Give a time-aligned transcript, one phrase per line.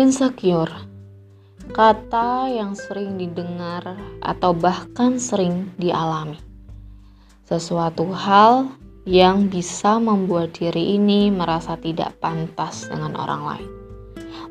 [0.00, 0.72] Insecure,
[1.76, 6.40] kata yang sering didengar atau bahkan sering dialami.
[7.44, 8.72] Sesuatu hal
[9.04, 13.70] yang bisa membuat diri ini merasa tidak pantas dengan orang lain.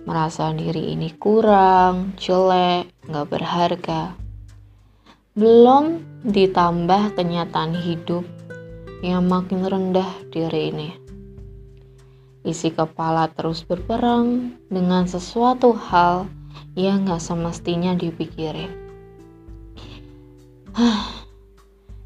[0.06, 4.14] Merasa diri ini kurang, jelek, gak berharga.
[5.34, 5.98] Belum
[6.30, 8.22] ditambah kenyataan hidup
[9.02, 11.09] yang makin rendah diri ini
[12.48, 16.32] Isi kepala terus berperang dengan sesuatu hal
[16.80, 18.72] yang gak semestinya dipikirin.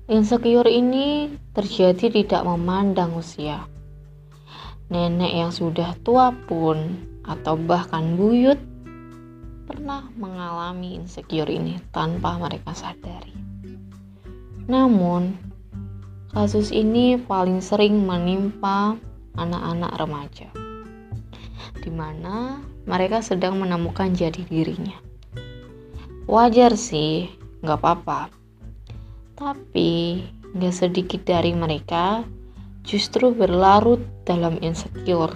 [0.10, 3.64] Insecure ini terjadi tidak memandang usia.
[4.90, 8.60] Nenek yang sudah tua pun atau bahkan buyut
[9.64, 13.32] pernah mengalami insecure ini tanpa mereka sadari.
[14.68, 15.40] Namun,
[16.36, 19.00] kasus ini paling sering menimpa
[19.38, 20.50] anak-anak remaja,
[21.82, 24.98] di mana mereka sedang menemukan jati dirinya.
[26.30, 27.28] Wajar sih,
[27.64, 28.32] nggak apa-apa.
[29.36, 32.24] Tapi nggak sedikit dari mereka
[32.86, 35.36] justru berlarut dalam insecure,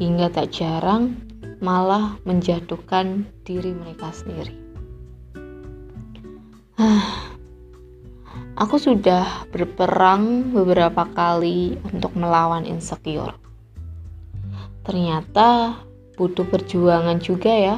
[0.00, 1.16] hingga tak jarang
[1.62, 4.52] malah menjatuhkan diri mereka sendiri.
[8.54, 13.34] Aku sudah berperang beberapa kali untuk melawan insecure.
[14.86, 15.82] Ternyata
[16.14, 17.76] butuh perjuangan juga ya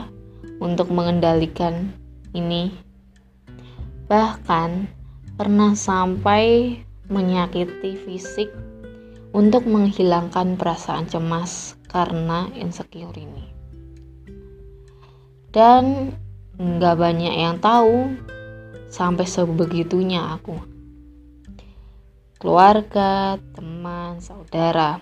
[0.61, 1.97] untuk mengendalikan
[2.37, 2.77] ini.
[4.05, 4.71] Bahkan
[5.41, 6.77] pernah sampai
[7.09, 8.53] menyakiti fisik
[9.33, 13.49] untuk menghilangkan perasaan cemas karena insecure ini.
[15.57, 16.13] Dan
[16.61, 18.13] nggak banyak yang tahu
[18.93, 20.57] sampai sebegitunya aku.
[22.37, 25.01] Keluarga, teman, saudara,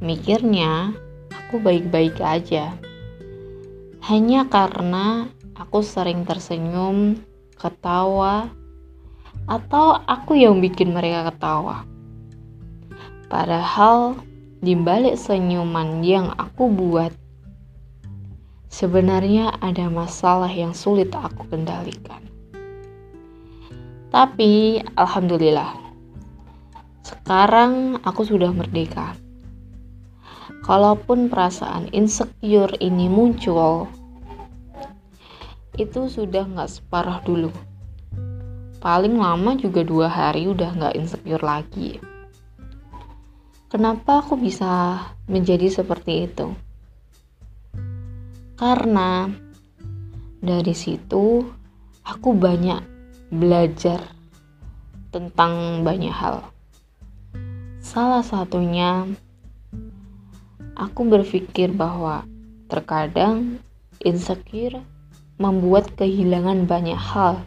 [0.00, 0.96] mikirnya
[1.28, 2.72] aku baik-baik aja.
[4.08, 7.20] Hanya karena aku sering tersenyum,
[7.60, 8.48] ketawa,
[9.44, 11.84] atau aku yang bikin mereka ketawa.
[13.28, 14.16] Padahal
[14.64, 17.12] di balik senyuman yang aku buat,
[18.72, 22.31] sebenarnya ada masalah yang sulit aku kendalikan.
[24.12, 25.72] Tapi alhamdulillah,
[27.00, 29.16] sekarang aku sudah merdeka.
[30.68, 33.88] Kalaupun perasaan insecure ini muncul,
[35.80, 37.48] itu sudah nggak separah dulu.
[38.84, 41.96] Paling lama juga dua hari udah nggak insecure lagi.
[43.72, 46.52] Kenapa aku bisa menjadi seperti itu?
[48.60, 49.24] Karena
[50.44, 51.48] dari situ
[52.04, 52.91] aku banyak
[53.32, 54.12] belajar
[55.08, 56.44] tentang banyak hal.
[57.80, 59.08] Salah satunya,
[60.76, 62.28] aku berpikir bahwa
[62.68, 63.56] terkadang
[64.04, 64.84] insecure
[65.40, 67.40] membuat kehilangan banyak hal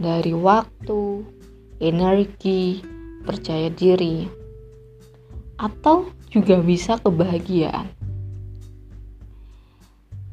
[0.00, 1.28] dari waktu,
[1.76, 2.80] energi,
[3.20, 4.24] percaya diri,
[5.60, 7.84] atau juga bisa kebahagiaan.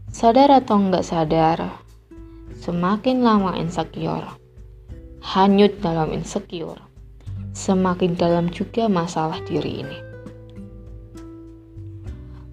[0.07, 1.83] Sadar atau enggak sadar,
[2.57, 4.25] Semakin lama insecure,
[5.21, 6.81] hanyut dalam insecure,
[7.53, 9.99] semakin dalam juga masalah diri ini.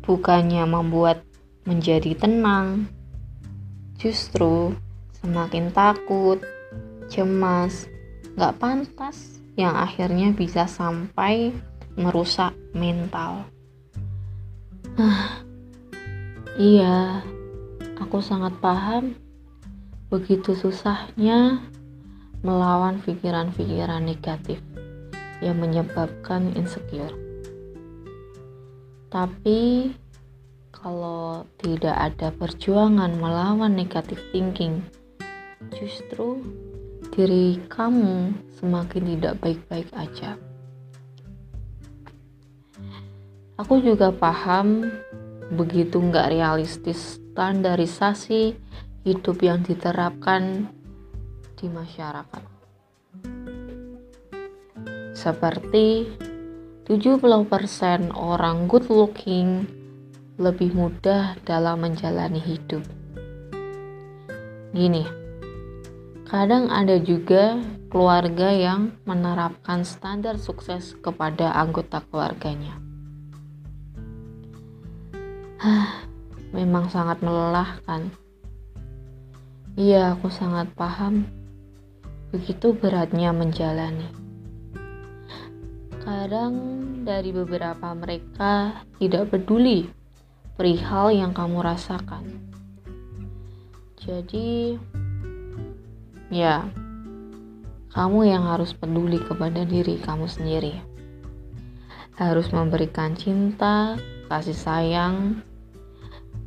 [0.05, 1.25] Bukannya membuat
[1.65, 2.85] menjadi tenang,
[3.97, 4.77] justru
[5.25, 6.45] semakin takut,
[7.09, 7.89] cemas,
[8.37, 11.57] gak pantas yang akhirnya bisa sampai
[11.97, 13.49] merusak mental.
[15.01, 15.41] Ah,
[16.61, 17.25] iya,
[17.97, 19.24] aku sangat paham
[20.13, 21.65] Begitu susahnya
[22.45, 24.61] melawan pikiran-pikiran negatif
[25.41, 27.13] yang menyebabkan insecure.
[29.09, 29.93] Tapi
[30.75, 34.85] kalau tidak ada perjuangan melawan negatif thinking,
[35.73, 36.45] justru
[37.15, 40.37] diri kamu semakin tidak baik-baik aja.
[43.55, 44.91] Aku juga paham
[45.55, 48.59] begitu nggak realistis standarisasi
[49.05, 50.73] hidup yang diterapkan
[51.61, 52.43] di masyarakat.
[55.13, 56.09] Seperti
[56.89, 59.69] 70% orang good looking
[60.41, 62.81] lebih mudah dalam menjalani hidup.
[64.73, 65.05] Gini,
[66.27, 67.61] kadang ada juga
[67.93, 72.81] keluarga yang menerapkan standar sukses kepada anggota keluarganya.
[76.57, 78.24] Memang sangat melelahkan
[79.75, 81.27] Iya, aku sangat paham.
[82.31, 84.07] Begitu beratnya menjalani.
[85.99, 86.55] Kadang
[87.03, 89.91] dari beberapa mereka tidak peduli
[90.55, 92.23] perihal yang kamu rasakan.
[93.99, 94.79] Jadi,
[96.31, 96.71] ya,
[97.91, 100.79] kamu yang harus peduli kepada diri kamu sendiri.
[102.15, 103.99] Harus memberikan cinta,
[104.31, 105.43] kasih sayang,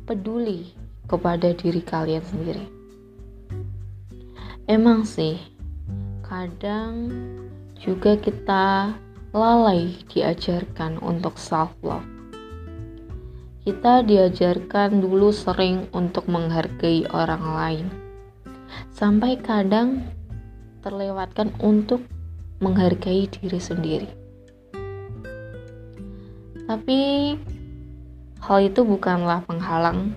[0.08, 0.72] peduli
[1.04, 2.77] kepada diri kalian sendiri.
[4.68, 5.40] Emang sih,
[6.20, 7.08] kadang
[7.80, 8.92] juga kita
[9.32, 12.04] lalai diajarkan untuk self love.
[13.64, 17.86] Kita diajarkan dulu sering untuk menghargai orang lain.
[18.92, 20.04] Sampai kadang
[20.84, 22.04] terlewatkan untuk
[22.60, 24.10] menghargai diri sendiri.
[26.68, 27.00] Tapi
[28.44, 30.12] hal itu bukanlah penghalang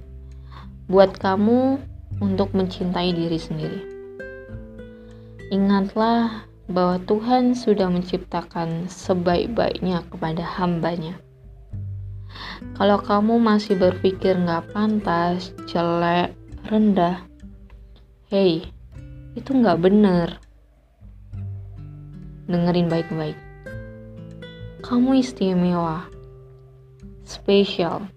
[0.91, 1.79] buat kamu
[2.19, 3.90] untuk mencintai diri sendiri.
[5.51, 11.19] Ingatlah bahwa Tuhan sudah menciptakan sebaik-baiknya kepada hambanya.
[12.79, 16.31] Kalau kamu masih berpikir nggak pantas, jelek,
[16.71, 17.27] rendah,
[18.31, 18.63] hey,
[19.35, 20.39] itu nggak bener.
[22.47, 23.35] Dengerin baik-baik.
[24.87, 26.07] Kamu istimewa,
[27.27, 28.07] spesial,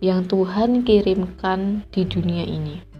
[0.00, 2.93] yang Tuhan kirimkan di dunia ini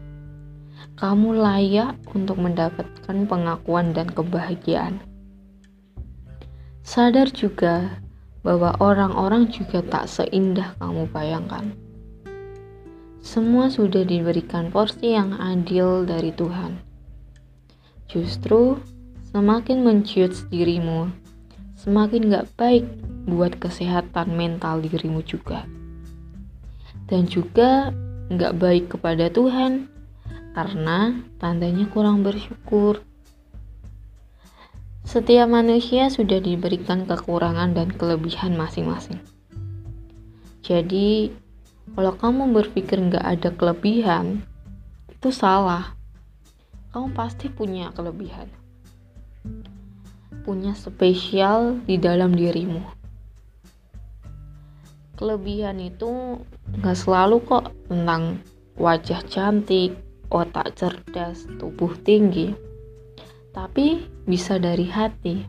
[1.04, 5.04] kamu layak untuk mendapatkan pengakuan dan kebahagiaan.
[6.80, 8.00] Sadar juga
[8.40, 11.76] bahwa orang-orang juga tak seindah kamu bayangkan.
[13.20, 16.80] Semua sudah diberikan porsi yang adil dari Tuhan.
[18.08, 18.80] Justru
[19.28, 21.12] semakin menciut dirimu,
[21.76, 22.88] semakin gak baik
[23.28, 25.68] buat kesehatan mental dirimu juga.
[27.12, 27.92] Dan juga
[28.32, 29.92] gak baik kepada Tuhan
[30.54, 33.02] karena tandanya kurang bersyukur.
[35.04, 39.20] Setiap manusia sudah diberikan kekurangan dan kelebihan masing-masing.
[40.64, 41.28] Jadi,
[41.92, 44.40] kalau kamu berpikir nggak ada kelebihan,
[45.12, 45.92] itu salah.
[46.96, 48.48] Kamu pasti punya kelebihan.
[50.48, 52.80] Punya spesial di dalam dirimu.
[55.20, 56.40] Kelebihan itu
[56.80, 58.40] nggak selalu kok tentang
[58.80, 59.94] wajah cantik,
[60.32, 62.54] otak cerdas, tubuh tinggi,
[63.52, 65.44] tapi bisa dari hati.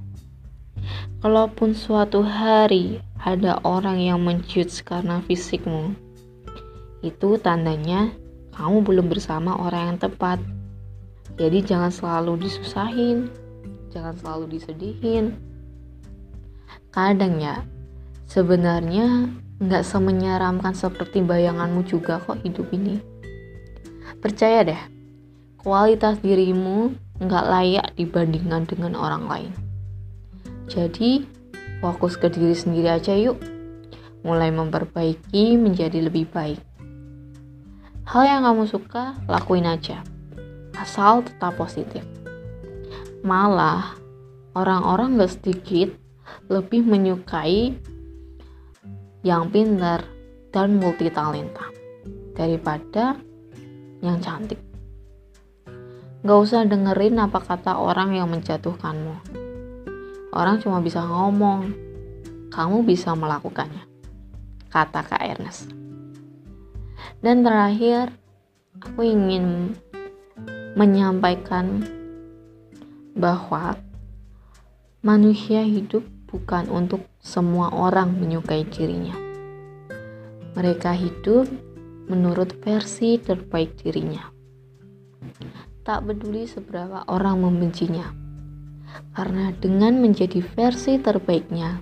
[1.24, 5.98] Kalaupun suatu hari ada orang yang menjudge karena fisikmu,
[7.02, 8.14] itu tandanya
[8.54, 10.38] kamu belum bersama orang yang tepat.
[11.36, 13.28] Jadi jangan selalu disusahin,
[13.92, 15.36] jangan selalu disedihin.
[16.94, 17.66] Kadang ya,
[18.30, 19.28] sebenarnya
[19.60, 23.15] nggak semenyeramkan seperti bayanganmu juga kok hidup ini.
[24.26, 24.82] Percaya deh,
[25.62, 29.54] kualitas dirimu nggak layak dibandingkan dengan orang lain.
[30.66, 31.22] Jadi,
[31.78, 33.38] fokus ke diri sendiri aja yuk.
[34.26, 36.58] Mulai memperbaiki menjadi lebih baik.
[38.10, 40.02] Hal yang kamu suka, lakuin aja.
[40.74, 42.02] Asal tetap positif.
[43.22, 43.94] Malah,
[44.58, 45.94] orang-orang gak sedikit
[46.50, 47.78] lebih menyukai
[49.22, 50.02] yang pintar
[50.50, 51.70] dan multitalenta
[52.34, 53.22] daripada
[54.00, 54.60] yang cantik.
[56.26, 59.16] Gak usah dengerin apa kata orang yang menjatuhkanmu.
[60.34, 61.70] Orang cuma bisa ngomong,
[62.50, 63.86] kamu bisa melakukannya.
[64.74, 65.70] Kata Kak Ernest.
[67.22, 68.12] Dan terakhir,
[68.82, 69.78] aku ingin
[70.76, 71.86] menyampaikan
[73.16, 73.80] bahwa
[75.00, 79.16] manusia hidup bukan untuk semua orang menyukai dirinya.
[80.58, 81.48] Mereka hidup
[82.10, 84.26] menurut versi terbaik dirinya.
[85.86, 88.10] Tak peduli seberapa orang membencinya,
[89.14, 91.82] karena dengan menjadi versi terbaiknya,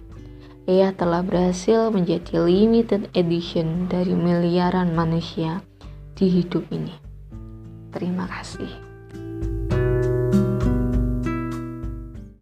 [0.63, 5.60] ia telah berhasil menjadi limited edition dari miliaran manusia
[6.15, 6.96] di hidup ini.
[7.92, 8.93] Terima kasih.